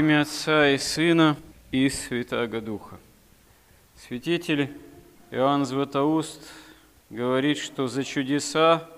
[0.00, 1.36] имя Отца и Сына
[1.72, 2.98] и Святаго Духа.
[3.96, 4.70] Святитель
[5.30, 6.40] Иоанн Златоуст
[7.10, 8.88] говорит, что за чудеса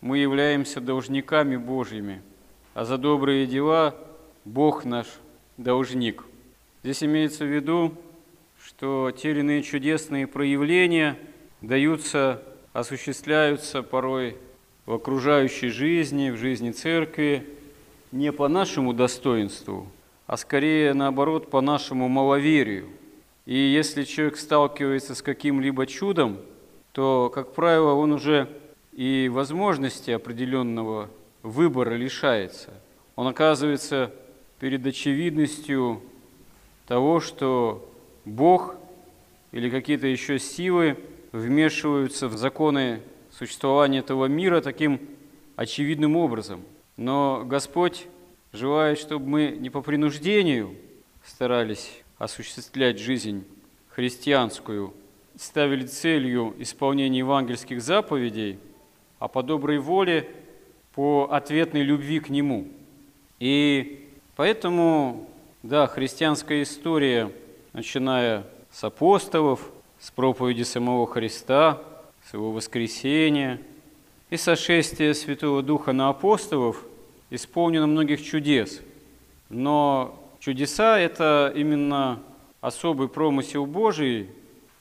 [0.00, 2.20] мы являемся должниками Божьими,
[2.74, 3.94] а за добрые дела
[4.44, 5.06] Бог наш
[5.56, 6.24] должник.
[6.82, 7.94] Здесь имеется в виду,
[8.60, 11.16] что те или иные чудесные проявления
[11.60, 12.42] даются,
[12.72, 14.36] осуществляются порой
[14.84, 17.46] в окружающей жизни, в жизни церкви,
[18.10, 19.86] не по нашему достоинству,
[20.30, 22.86] а скорее наоборот по нашему маловерию.
[23.46, 26.38] И если человек сталкивается с каким-либо чудом,
[26.92, 28.48] то, как правило, он уже
[28.92, 31.10] и возможности определенного
[31.42, 32.70] выбора лишается.
[33.16, 34.12] Он оказывается
[34.60, 36.00] перед очевидностью
[36.86, 37.92] того, что
[38.24, 38.76] Бог
[39.50, 40.96] или какие-то еще силы
[41.32, 45.00] вмешиваются в законы существования этого мира таким
[45.56, 46.62] очевидным образом.
[46.96, 48.06] Но Господь
[48.52, 50.74] желает, чтобы мы не по принуждению
[51.24, 53.44] старались осуществлять жизнь
[53.88, 54.94] христианскую,
[55.36, 58.58] ставили целью исполнения евангельских заповедей,
[59.18, 60.28] а по доброй воле,
[60.94, 62.68] по ответной любви к Нему.
[63.38, 65.28] И поэтому,
[65.62, 67.30] да, христианская история,
[67.72, 71.82] начиная с апостолов, с проповеди самого Христа,
[72.28, 73.60] с его воскресения
[74.30, 76.84] и сошествия Святого Духа на апостолов,
[77.30, 78.80] исполнено многих чудес.
[79.48, 82.20] Но чудеса– это именно
[82.60, 84.28] особый промысел Божий,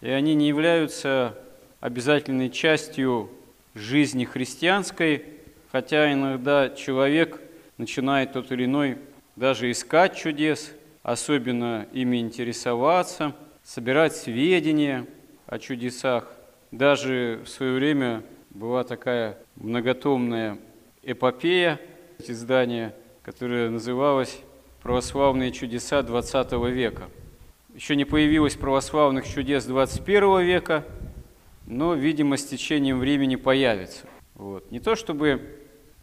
[0.00, 1.38] и они не являются
[1.80, 3.30] обязательной частью
[3.74, 5.24] жизни христианской,
[5.70, 7.40] хотя иногда человек
[7.76, 8.98] начинает тот или иной
[9.36, 15.06] даже искать чудес, особенно ими интересоваться, собирать сведения
[15.46, 16.32] о чудесах.
[16.72, 20.58] Даже в свое время была такая многотомная
[21.02, 21.80] эпопея,
[22.26, 24.40] издание, которое называлось
[24.82, 27.08] «Православные чудеса XX века».
[27.74, 30.84] Еще не появилось православных чудес 21 века,
[31.66, 34.06] но, видимо, с течением времени появится.
[34.34, 34.70] Вот.
[34.72, 35.60] Не то чтобы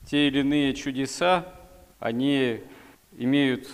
[0.09, 1.45] те или иные чудеса,
[1.99, 2.61] они
[3.17, 3.67] имеют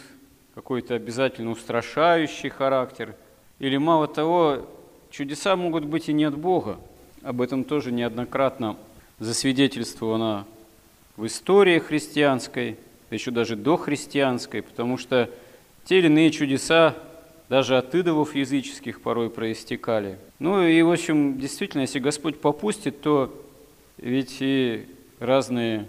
[0.56, 3.16] какой-то обязательно устрашающий характер,
[3.60, 4.68] или мало того,
[5.12, 6.80] чудеса могут быть и не от Бога.
[7.22, 8.78] Об этом тоже неоднократно
[9.20, 10.48] засвидетельствовано
[11.22, 12.78] в истории христианской,
[13.12, 15.30] еще даже до христианской, потому что
[15.86, 16.96] те или иные чудеса
[17.48, 20.18] даже от идолов языческих порой проистекали.
[20.40, 23.32] Ну и, в общем, действительно, если Господь попустит, то
[23.98, 24.88] ведь и
[25.20, 25.86] разные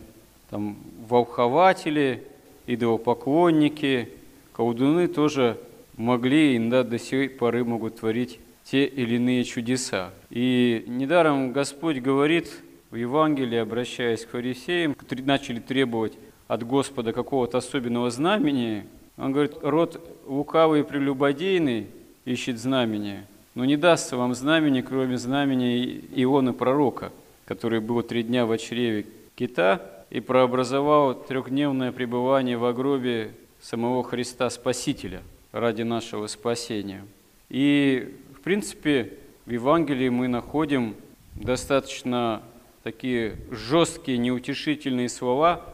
[0.50, 0.76] там
[1.09, 2.25] волхователи,
[2.66, 4.10] идолопоклонники,
[4.53, 5.59] колдуны тоже
[5.97, 10.10] могли и да, до сей поры могут творить те или иные чудеса.
[10.28, 12.50] И недаром Господь говорит
[12.92, 14.94] в Евангелии, обращаясь к фарисеям,
[15.25, 16.12] начали требовать
[16.47, 18.86] от Господа какого-то особенного знамения,
[19.16, 21.86] он говорит, род лукавый и прелюбодейный
[22.26, 27.12] ищет знамения, но не дастся вам знамени, кроме знамения Иона пророка,
[27.47, 33.32] который был три дня в чреве кита и прообразовал трехдневное пребывание в гробе
[33.62, 37.06] самого Христа Спасителя ради нашего спасения.
[37.48, 39.14] И, в принципе,
[39.47, 40.94] в Евангелии мы находим
[41.34, 42.42] достаточно
[42.82, 45.65] такие жесткие, неутешительные слова,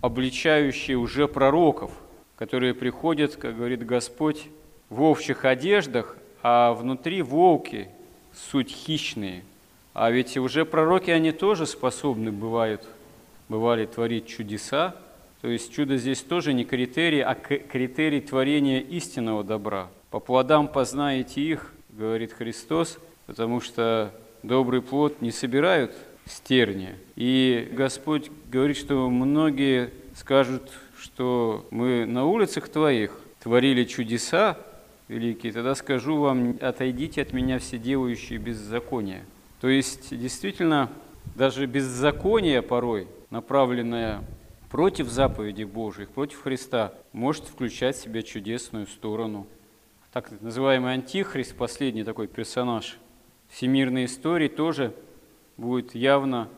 [0.00, 1.90] обличающие уже пророков,
[2.36, 4.46] которые приходят, как говорит Господь,
[4.88, 7.88] в овчих одеждах, а внутри волки,
[8.32, 9.44] суть хищные.
[9.92, 12.82] А ведь уже пророки, они тоже способны бывают,
[13.48, 14.96] бывали творить чудеса.
[15.42, 19.88] То есть чудо здесь тоже не критерий, а критерий творения истинного добра.
[20.10, 24.12] По плодам познаете их, говорит Христос, потому что
[24.42, 25.94] добрый плод не собирают
[26.26, 26.94] стерни.
[27.16, 34.58] И Господь говорит, что многие скажут, что мы на улицах Твоих творили чудеса
[35.08, 39.24] великие, тогда скажу вам, отойдите от меня все делающие беззаконие.
[39.60, 40.90] То есть, действительно,
[41.34, 44.22] даже беззаконие порой, направленное
[44.70, 49.46] против заповедей Божьих, против Христа, может включать в себя чудесную сторону.
[50.12, 52.98] Так называемый антихрист, последний такой персонаж
[53.48, 54.94] всемирной истории, тоже
[55.60, 56.48] будет явно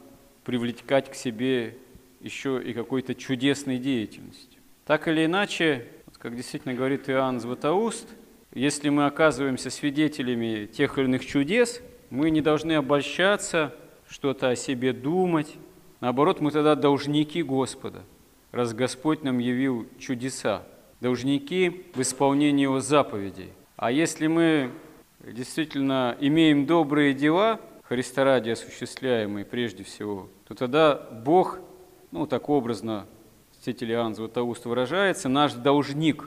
[0.44, 1.76] привлекать к себе
[2.20, 4.60] еще и какой-то чудесной деятельностью.
[4.86, 5.86] Так или иначе,
[6.18, 8.08] как действительно говорит Иоанн Златоуст,
[8.54, 13.74] если мы оказываемся свидетелями тех или иных чудес, мы не должны обольщаться,
[14.08, 15.56] что-то о себе думать.
[16.00, 18.04] Наоборот, мы тогда должники Господа,
[18.52, 20.64] раз Господь нам явил чудеса,
[21.00, 23.50] должники в исполнении Его заповедей.
[23.76, 24.70] А если мы
[25.20, 27.58] действительно имеем добрые дела,
[27.92, 31.58] Христа ради осуществляемые прежде всего, то тогда Бог
[32.10, 33.04] ну, так образно
[33.60, 36.26] святитель Иоанн Златоуст выражается, наш должник.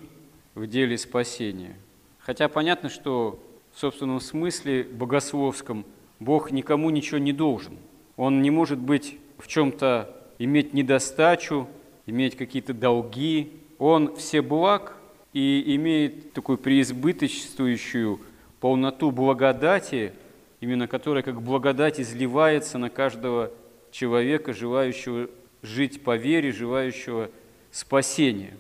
[0.53, 1.75] в деле спасения.
[2.19, 3.39] Хотя понятно, что
[3.73, 5.87] в собственном смысле богословском
[6.19, 7.77] Бог никому ничего не должен.
[8.15, 11.67] Он не может быть в чем-то иметь недостачу,
[12.05, 13.53] иметь какие-то долги.
[13.79, 14.97] Он все благ
[15.33, 18.19] и имеет такую преизбыточествующую
[18.59, 20.13] полноту благодати,
[20.59, 23.51] именно которая как благодать изливается на каждого
[23.91, 25.29] человека, желающего
[25.61, 27.29] жить по вере, желающего
[27.71, 28.53] спасения.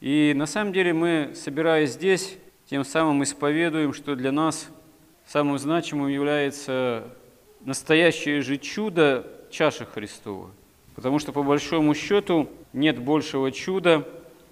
[0.00, 4.68] И на самом деле мы, собираясь здесь, тем самым исповедуем, что для нас
[5.26, 7.04] самым значимым является
[7.60, 10.50] настоящее же чудо чаша Христова.
[10.94, 14.06] Потому что по большому счету нет большего чуда,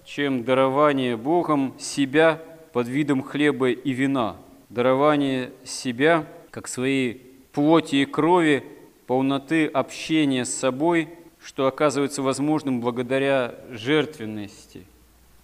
[0.05, 2.41] чем дарование Богом себя
[2.73, 4.37] под видом хлеба и вина.
[4.69, 8.63] Дарование себя, как своей плоти и крови,
[9.07, 11.09] полноты общения с собой,
[11.43, 14.85] что оказывается возможным благодаря жертвенности,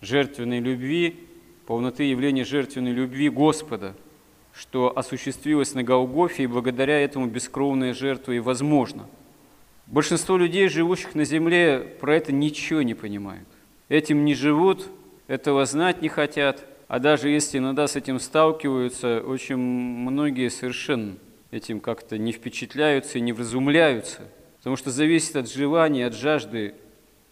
[0.01, 1.15] жертвенной любви,
[1.65, 3.95] полноты явления жертвенной любви Господа,
[4.53, 9.07] что осуществилось на Голгофе, и благодаря этому бескровная жертва и возможна.
[9.87, 13.47] Большинство людей, живущих на земле, про это ничего не понимают
[13.89, 14.87] этим не живут,
[15.27, 21.15] этого знать не хотят, а даже если иногда с этим сталкиваются, очень многие совершенно
[21.51, 24.21] этим как-то не впечатляются и не вразумляются,
[24.57, 26.75] потому что зависит от желания, от жажды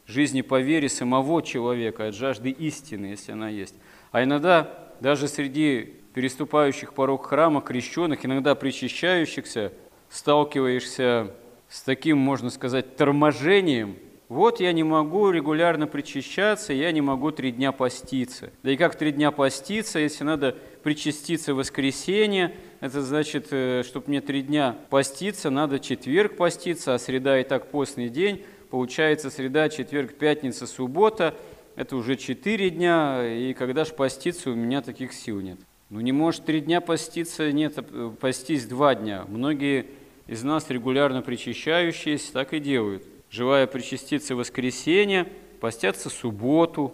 [0.07, 3.75] жизни по вере самого человека, от жажды истины, если она есть.
[4.11, 4.69] А иногда
[4.99, 9.73] даже среди переступающих порог храма, крещенных, иногда причащающихся,
[10.09, 11.31] сталкиваешься
[11.67, 13.95] с таким, можно сказать, торможением–
[14.27, 18.51] вот я не могу регулярно причащаться, я не могу три дня поститься.
[18.63, 24.07] Да и как три дня поститься, если надо причаститься в воскресенье, это значит, э, чтобы
[24.07, 28.43] мне три дня поститься, надо четверг поститься, а среда и так постный день.
[28.71, 31.35] Получается среда, четверг, пятница, суббота.
[31.75, 35.59] Это уже четыре дня, и когда же поститься, у меня таких сил нет.
[35.91, 39.25] Ну не может три дня поститься, нет, э, постись два дня.
[39.27, 39.85] Многие
[40.25, 45.27] из нас регулярно причащающиеся так и делают– желая причаститься в воскресенье,
[45.59, 46.93] постятся субботу,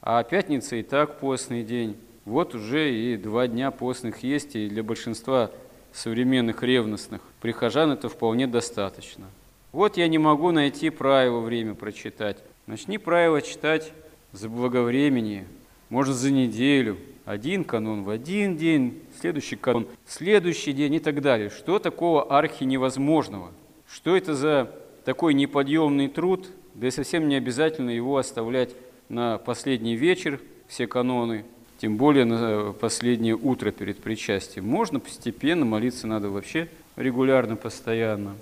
[0.00, 1.96] а пятница и так постный день.
[2.24, 5.50] Вот уже и два дня постных есть, и для большинства
[5.92, 9.26] современных ревностных прихожан это вполне достаточно.
[9.72, 12.38] Вот я не могу найти правило время прочитать.
[12.66, 13.92] Начни правило читать
[14.32, 15.46] заблаговремение,
[15.88, 16.98] может за неделю.
[17.24, 21.50] Один канон в один день, следующий канон в следующий день и так далее.
[21.50, 23.52] Что такого архи невозможного?
[23.86, 24.70] Что это за
[25.08, 28.74] такой неподъемный труд, да и совсем не обязательно его оставлять
[29.08, 31.46] на последний вечер, все каноны,
[31.78, 34.66] тем более на последнее утро перед причастием.
[34.66, 38.36] Можно постепенно, молиться надо вообще регулярно, постоянно.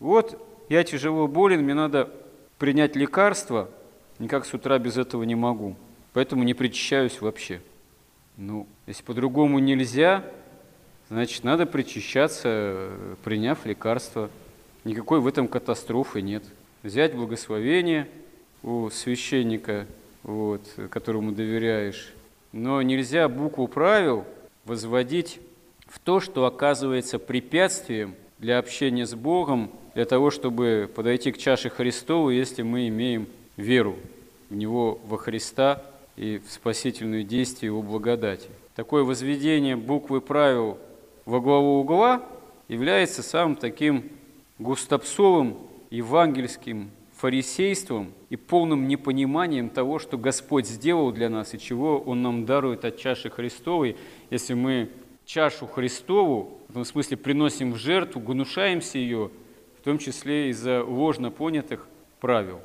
[0.00, 2.08] Вот я тяжело болен, мне надо
[2.56, 3.68] принять лекарство,
[4.18, 5.76] никак с утра без этого не могу,
[6.14, 7.60] поэтому не причащаюсь вообще.
[8.38, 10.24] Ну, если по-другому нельзя,
[11.10, 12.88] значит, надо причащаться,
[13.22, 14.30] приняв лекарство–
[14.86, 16.44] Никакой в этом катастрофы нет.
[16.84, 18.06] Взять благословение
[18.62, 19.84] у священника,
[20.22, 22.14] вот, которому доверяешь,
[22.52, 24.24] но нельзя букву правил
[24.64, 25.40] возводить
[25.88, 31.68] в то, что оказывается препятствием для общения с Богом, для того, чтобы подойти к чаше
[31.68, 33.96] Христову, если мы имеем веру
[34.50, 35.82] в Него, во Христа
[36.14, 38.50] и в спасительное действие Его благодати.
[38.76, 40.78] Такое возведение буквы правил
[41.24, 42.22] во главу угла
[42.68, 44.12] является самым таким
[44.58, 45.56] густопсовым
[45.90, 52.44] евангельским фарисейством и полным непониманием того, что Господь сделал для нас и чего Он нам
[52.44, 53.96] дарует от чаши Христовой,
[54.30, 54.90] если мы
[55.24, 59.30] чашу Христову, в том смысле приносим в жертву, гнушаемся ее,
[59.78, 61.88] в том числе из-за ложно понятых
[62.20, 62.60] правил.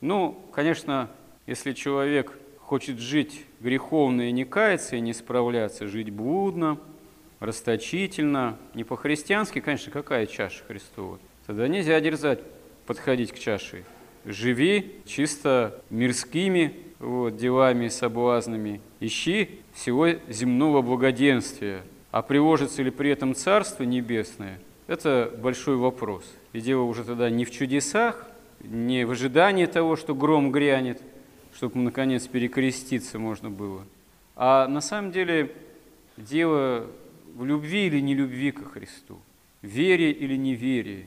[0.00, 1.10] Ну, конечно,
[1.46, 6.78] если человек хочет жить греховно и не каяться, и не справляться, жить блудно,
[7.40, 11.18] расточительно, не по-христиански, конечно, какая чаша Христова?
[11.46, 12.40] Тогда нельзя дерзать
[12.86, 13.84] подходить к чаше.
[14.24, 18.80] Живи чисто мирскими вот, делами, соблазнами.
[19.00, 21.82] Ищи всего земного благоденствия.
[22.10, 26.24] А приложится ли при этом Царство Небесное, это большой вопрос.
[26.52, 28.26] И дело уже тогда не в чудесах,
[28.60, 31.02] не в ожидании того, что гром грянет,
[31.54, 33.84] чтобы наконец перекреститься можно было.
[34.34, 35.52] А на самом деле
[36.16, 36.86] дело
[37.34, 39.20] в любви или нелюбви ко Христу,
[39.62, 41.06] вере или неверии,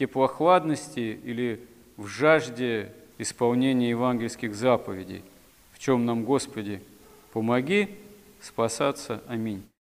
[0.00, 1.60] теплохладности или
[1.98, 5.22] в жажде исполнения евангельских заповедей,
[5.72, 6.82] в чем нам, Господи,
[7.34, 7.98] помоги
[8.40, 9.22] спасаться.
[9.28, 9.69] Аминь.